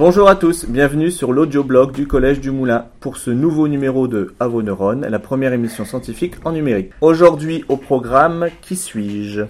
Bonjour 0.00 0.30
à 0.30 0.34
tous, 0.34 0.64
bienvenue 0.64 1.10
sur 1.10 1.30
l'audioblog 1.30 1.92
du 1.92 2.06
Collège 2.06 2.40
du 2.40 2.50
Moulin 2.50 2.86
pour 3.00 3.18
ce 3.18 3.30
nouveau 3.30 3.68
numéro 3.68 4.08
de 4.08 4.32
Avoneron, 4.40 5.02
la 5.02 5.18
première 5.18 5.52
émission 5.52 5.84
scientifique 5.84 6.36
en 6.46 6.52
numérique. 6.52 6.92
Aujourd'hui 7.02 7.66
au 7.68 7.76
programme 7.76 8.48
Qui 8.62 8.76
suis-je? 8.76 9.42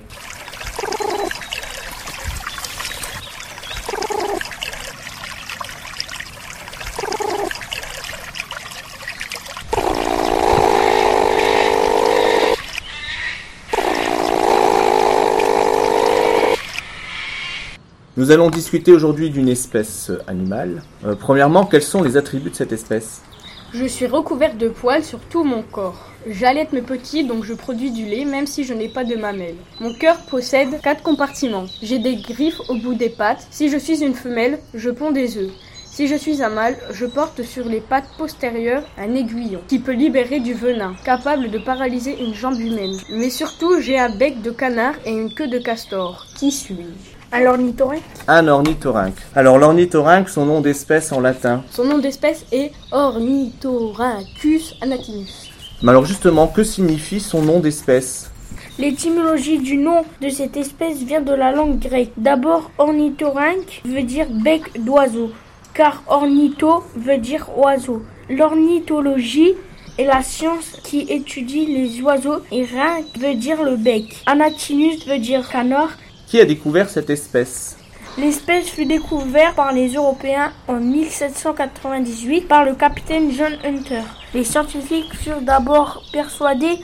Nous 18.16 18.32
allons 18.32 18.50
discuter 18.50 18.90
aujourd'hui 18.90 19.30
d'une 19.30 19.48
espèce 19.48 20.10
animale. 20.26 20.82
Euh, 21.04 21.14
premièrement, 21.14 21.64
quels 21.64 21.82
sont 21.82 22.02
les 22.02 22.16
attributs 22.16 22.50
de 22.50 22.56
cette 22.56 22.72
espèce? 22.72 23.22
Je 23.72 23.84
suis 23.84 24.08
recouverte 24.08 24.58
de 24.58 24.68
poils 24.68 25.04
sur 25.04 25.20
tout 25.20 25.44
mon 25.44 25.62
corps. 25.62 26.08
J'allaite 26.26 26.72
mes 26.72 26.82
petits, 26.82 27.22
donc 27.22 27.44
je 27.44 27.54
produis 27.54 27.92
du 27.92 28.06
lait 28.06 28.24
même 28.24 28.48
si 28.48 28.64
je 28.64 28.74
n'ai 28.74 28.88
pas 28.88 29.04
de 29.04 29.14
mamelles. 29.14 29.54
Mon 29.80 29.94
cœur 29.94 30.16
possède 30.28 30.80
quatre 30.82 31.04
compartiments. 31.04 31.66
J'ai 31.82 32.00
des 32.00 32.16
griffes 32.16 32.60
au 32.68 32.74
bout 32.74 32.94
des 32.94 33.10
pattes. 33.10 33.46
Si 33.52 33.68
je 33.68 33.78
suis 33.78 34.02
une 34.02 34.14
femelle, 34.14 34.58
je 34.74 34.90
ponds 34.90 35.12
des 35.12 35.38
œufs. 35.38 35.52
Si 35.84 36.08
je 36.08 36.16
suis 36.16 36.42
un 36.42 36.50
mâle, 36.50 36.76
je 36.90 37.06
porte 37.06 37.44
sur 37.44 37.66
les 37.66 37.80
pattes 37.80 38.10
postérieures 38.18 38.82
un 38.98 39.14
aiguillon 39.14 39.60
qui 39.68 39.78
peut 39.78 39.92
libérer 39.92 40.40
du 40.40 40.52
venin, 40.52 40.96
capable 41.04 41.48
de 41.48 41.58
paralyser 41.58 42.20
une 42.20 42.34
jambe 42.34 42.58
humaine. 42.58 42.98
Mais 43.12 43.30
surtout, 43.30 43.80
j'ai 43.80 44.00
un 44.00 44.10
bec 44.10 44.42
de 44.42 44.50
canard 44.50 44.94
et 45.06 45.12
une 45.12 45.32
queue 45.32 45.48
de 45.48 45.58
castor. 45.58 46.26
Qui 46.36 46.50
suis-je? 46.50 47.19
Un 47.32 47.46
ornithorynque 47.46 48.02
Un 48.26 48.48
ornithorynque. 48.48 49.18
Alors 49.36 49.56
l'ornithorynque, 49.56 50.28
son 50.28 50.46
nom 50.46 50.60
d'espèce 50.60 51.12
en 51.12 51.20
latin. 51.20 51.62
Son 51.70 51.84
nom 51.84 51.98
d'espèce 51.98 52.44
est 52.50 52.72
Ornithorhynchus 52.90 54.74
anatinus. 54.80 55.50
Mais 55.82 55.90
alors 55.90 56.04
justement, 56.04 56.48
que 56.48 56.64
signifie 56.64 57.20
son 57.20 57.42
nom 57.42 57.60
d'espèce? 57.60 58.30
L'étymologie 58.80 59.58
du 59.58 59.76
nom 59.76 60.04
de 60.20 60.28
cette 60.28 60.56
espèce 60.56 60.98
vient 60.98 61.20
de 61.20 61.32
la 61.32 61.52
langue 61.52 61.78
grecque. 61.78 62.12
D'abord, 62.16 62.72
ornithorynque 62.78 63.82
veut 63.84 64.02
dire 64.02 64.26
bec 64.28 64.62
d'oiseau, 64.82 65.30
car 65.72 66.02
ornitho 66.08 66.82
veut 66.96 67.18
dire 67.18 67.46
oiseau. 67.56 68.02
L'ornithologie 68.28 69.54
est 69.98 70.04
la 70.04 70.22
science 70.22 70.78
qui 70.82 71.00
étudie 71.02 71.66
les 71.66 72.00
oiseaux 72.02 72.42
et 72.50 72.64
rynque 72.64 73.16
veut 73.18 73.34
dire 73.34 73.62
le 73.62 73.76
bec. 73.76 74.22
Anatinus 74.26 75.06
veut 75.06 75.18
dire 75.18 75.48
canard. 75.48 75.90
Qui 76.30 76.38
a 76.38 76.44
découvert 76.44 76.88
cette 76.88 77.10
espèce? 77.10 77.76
L'espèce 78.16 78.68
fut 78.68 78.86
découverte 78.86 79.56
par 79.56 79.72
les 79.72 79.94
Européens 79.94 80.52
en 80.68 80.74
1798 80.74 82.42
par 82.46 82.64
le 82.64 82.74
capitaine 82.74 83.32
John 83.32 83.52
Hunter. 83.64 84.02
Les 84.32 84.44
scientifiques 84.44 85.12
furent 85.12 85.40
d'abord 85.40 86.04
persuadés 86.12 86.78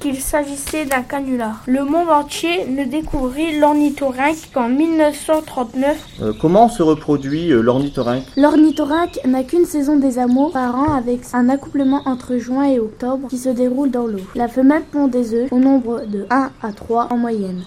qu'il 0.00 0.16
s'agissait 0.16 0.84
d'un 0.84 1.02
canular. 1.02 1.62
Le 1.68 1.84
monde 1.84 2.08
entier 2.08 2.66
ne 2.66 2.84
découvrit 2.86 3.60
l'ornithorynque 3.60 4.50
qu'en 4.52 4.68
1939. 4.68 6.06
Euh, 6.22 6.32
Comment 6.40 6.68
se 6.68 6.82
reproduit 6.82 7.52
euh, 7.52 7.60
l'ornithorynque? 7.60 8.24
L'ornithorynque 8.36 9.20
n'a 9.24 9.44
qu'une 9.44 9.64
saison 9.64 9.94
des 9.94 10.18
amours 10.18 10.50
par 10.50 10.74
an 10.74 10.96
avec 10.96 11.20
un 11.34 11.48
accouplement 11.48 12.02
entre 12.06 12.36
juin 12.38 12.64
et 12.64 12.80
octobre 12.80 13.28
qui 13.28 13.38
se 13.38 13.48
déroule 13.48 13.92
dans 13.92 14.08
l'eau. 14.08 14.22
La 14.34 14.48
femelle 14.48 14.82
pond 14.90 15.06
des 15.06 15.34
œufs 15.34 15.52
au 15.52 15.58
nombre 15.58 16.02
de 16.04 16.26
1 16.30 16.50
à 16.62 16.72
3 16.72 17.12
en 17.12 17.16
moyenne. 17.16 17.62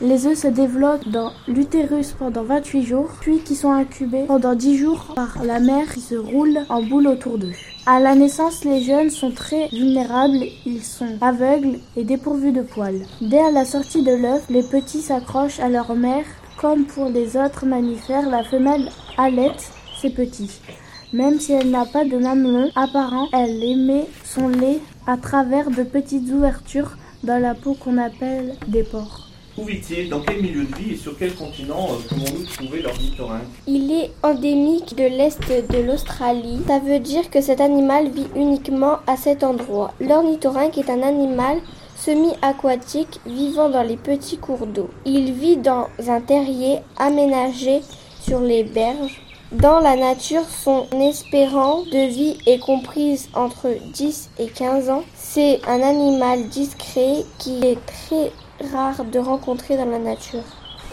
Les 0.00 0.28
œufs 0.28 0.38
se 0.38 0.46
développent 0.46 1.08
dans 1.08 1.32
l'utérus 1.48 2.12
pendant 2.16 2.44
28 2.44 2.84
jours, 2.84 3.10
puis 3.20 3.40
qui 3.40 3.56
sont 3.56 3.72
incubés 3.72 4.26
pendant 4.28 4.54
10 4.54 4.78
jours 4.78 5.12
par 5.16 5.42
la 5.42 5.58
mère 5.58 5.92
qui 5.92 6.00
se 6.00 6.14
roule 6.14 6.60
en 6.68 6.84
boule 6.84 7.08
autour 7.08 7.36
d'eux. 7.36 7.52
À 7.84 7.98
la 7.98 8.14
naissance, 8.14 8.64
les 8.64 8.80
jeunes 8.80 9.10
sont 9.10 9.32
très 9.32 9.66
vulnérables, 9.68 10.44
ils 10.64 10.84
sont 10.84 11.18
aveugles 11.20 11.80
et 11.96 12.04
dépourvus 12.04 12.52
de 12.52 12.62
poils. 12.62 13.00
Dès 13.20 13.50
la 13.50 13.64
sortie 13.64 14.04
de 14.04 14.12
l'œuf, 14.12 14.44
les 14.48 14.62
petits 14.62 15.02
s'accrochent 15.02 15.58
à 15.58 15.68
leur 15.68 15.92
mère. 15.96 16.24
Comme 16.60 16.84
pour 16.84 17.08
les 17.08 17.36
autres 17.36 17.66
mammifères, 17.66 18.28
la 18.28 18.44
femelle 18.44 18.90
allaite 19.16 19.72
ses 20.00 20.10
petits. 20.10 20.60
Même 21.12 21.40
si 21.40 21.52
elle 21.52 21.70
n'a 21.70 21.86
pas 21.86 22.04
de 22.04 22.18
mamelon 22.18 22.70
apparent, 22.76 23.28
elle 23.32 23.64
émet 23.64 24.06
son 24.24 24.46
lait 24.46 24.78
à 25.08 25.16
travers 25.16 25.70
de 25.70 25.82
petites 25.82 26.30
ouvertures 26.30 26.96
dans 27.24 27.40
la 27.40 27.54
peau 27.54 27.74
qu'on 27.74 27.98
appelle 27.98 28.54
des 28.68 28.84
pores. 28.84 29.27
Où 29.58 29.64
vit-il 29.64 30.08
Dans 30.08 30.20
quel 30.20 30.40
milieu 30.40 30.64
de 30.64 30.74
vie 30.76 30.92
et 30.92 30.96
sur 30.96 31.18
quel 31.18 31.34
continent 31.34 31.88
euh, 31.90 32.08
pouvons-nous 32.08 32.44
trouver 32.46 32.80
l'ornithorynque 32.80 33.42
Il 33.66 33.90
est 33.90 34.12
endémique 34.22 34.94
de 34.96 35.02
l'est 35.02 35.40
de 35.48 35.78
l'Australie. 35.78 36.60
Ça 36.68 36.78
veut 36.78 37.00
dire 37.00 37.28
que 37.28 37.40
cet 37.40 37.60
animal 37.60 38.08
vit 38.10 38.28
uniquement 38.36 38.98
à 39.08 39.16
cet 39.16 39.42
endroit. 39.42 39.92
L'ornithorynque 40.00 40.78
est 40.78 40.90
un 40.90 41.02
animal 41.02 41.58
semi-aquatique 41.96 43.18
vivant 43.26 43.68
dans 43.68 43.82
les 43.82 43.96
petits 43.96 44.38
cours 44.38 44.66
d'eau. 44.66 44.90
Il 45.04 45.32
vit 45.32 45.56
dans 45.56 45.88
un 46.06 46.20
terrier 46.20 46.78
aménagé 46.96 47.80
sur 48.20 48.40
les 48.40 48.62
berges. 48.62 49.20
Dans 49.50 49.80
la 49.80 49.96
nature, 49.96 50.44
son 50.44 50.86
espérance 51.00 51.88
de 51.90 52.06
vie 52.06 52.38
est 52.46 52.60
comprise 52.60 53.28
entre 53.34 53.70
10 53.92 54.30
et 54.38 54.46
15 54.46 54.90
ans. 54.90 55.02
C'est 55.16 55.60
un 55.66 55.80
animal 55.80 56.48
discret 56.48 57.24
qui 57.38 57.64
est 57.64 57.78
très 57.86 58.30
rare 58.72 59.04
de 59.04 59.18
rencontrer 59.18 59.76
dans 59.76 59.86
la 59.86 59.98
nature. 59.98 60.44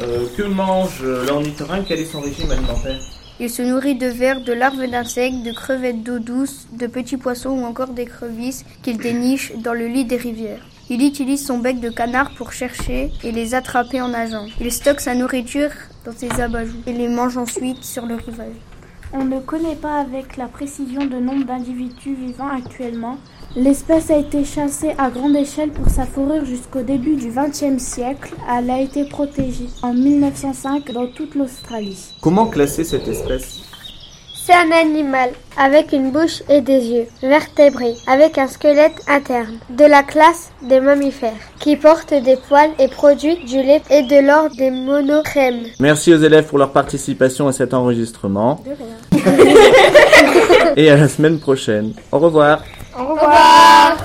Euh, 0.02 0.26
Que 0.38 0.44
mange 0.44 1.00
euh, 1.04 1.26
l'ornithorynque 1.26 1.86
Quel 1.88 2.00
est 2.00 2.06
son 2.06 2.22
régime 2.22 2.52
alimentaire? 2.52 3.00
Il 3.40 3.50
se 3.50 3.62
nourrit 3.62 3.96
de 3.96 4.08
vers, 4.08 4.40
de 4.42 4.54
larves 4.54 4.86
d'insectes, 4.90 5.44
de 5.44 5.52
crevettes 5.52 6.04
d'eau 6.04 6.20
douce, 6.20 6.68
de 6.72 6.88
petits 6.88 7.18
poissons 7.18 7.50
ou 7.50 7.66
encore 7.66 7.90
d'écrevisses 7.90 8.64
qu'il 8.82 8.98
déniche 8.98 9.52
dans 9.58 9.74
le 9.74 9.88
lit 9.88 10.06
des 10.06 10.16
rivières. 10.16 10.66
Il 10.90 11.04
utilise 11.04 11.46
son 11.46 11.58
bec 11.58 11.80
de 11.80 11.90
canard 11.90 12.32
pour 12.36 12.54
chercher 12.54 13.12
et 13.24 13.32
les 13.32 13.54
attraper 13.56 14.00
en 14.02 14.10
nageant. 14.10 14.46
Il 14.62 14.72
stocke 14.72 15.02
sa 15.02 15.16
nourriture 15.16 15.72
dans 16.06 16.14
ses 16.14 16.30
abajoues 16.40 16.84
et 16.88 16.94
les 16.94 17.08
mange 17.10 17.38
ensuite 17.38 17.84
sur 17.84 18.06
le 18.06 18.16
rivage. 18.16 18.56
On 19.14 19.24
ne 19.24 19.40
connaît 19.40 19.76
pas 19.76 20.00
avec 20.00 20.38
la 20.38 20.48
précision 20.48 21.06
de 21.06 21.18
nombre 21.18 21.46
d'individus 21.46 22.16
vivants 22.16 22.50
actuellement. 22.50 23.18
L'espèce 23.56 24.10
a 24.10 24.18
été 24.18 24.44
chassée 24.44 24.92
à 24.98 25.10
grande 25.10 25.36
échelle 25.36 25.72
pour 25.72 25.90
sa 25.90 26.06
fourrure 26.06 26.44
jusqu'au 26.46 26.82
début 26.82 27.16
du 27.16 27.30
XXe 27.30 27.82
siècle. 27.82 28.34
Elle 28.52 28.70
a 28.70 28.82
été 28.82 29.06
protégée 29.06 29.70
en 29.82 29.94
1905 29.94 30.92
dans 30.92 31.08
toute 31.08 31.36
l'Australie. 31.36 32.14
Comment 32.22 32.48
classer 32.48 32.84
cette 32.84 33.08
espèce? 33.08 33.62
C'est 34.46 34.54
un 34.54 34.72
animal 34.80 35.32
avec 35.58 35.92
une 35.92 36.12
bouche 36.12 36.44
et 36.48 36.62
des 36.62 36.80
yeux, 36.80 37.08
vertébré, 37.24 37.96
avec 38.06 38.38
un 38.38 38.48
squelette 38.48 39.02
interne, 39.08 39.58
de 39.72 39.86
la 39.86 40.04
classe 40.04 40.52
des 40.62 40.80
mammifères, 40.80 41.32
qui 41.60 41.76
porte 41.76 42.14
des 42.14 42.36
poils 42.48 42.70
et 42.78 42.88
produit 42.88 43.44
du 43.46 43.56
lait 43.64 43.82
et 43.90 44.04
de 44.04 44.24
l'or 44.24 44.50
des 44.56 44.70
monocrèmes. 44.70 45.64
Merci 45.80 46.14
aux 46.14 46.20
élèves 46.20 46.46
pour 46.46 46.60
leur 46.60 46.72
participation 46.72 47.48
à 47.48 47.54
cet 47.54 47.74
enregistrement. 47.74 48.64
Et 50.78 50.92
à 50.92 50.98
la 50.98 51.08
semaine 51.08 51.40
prochaine. 51.40 51.94
Au 52.12 52.20
revoir. 52.20 52.62
Au 52.96 53.06
revoir. 53.14 53.98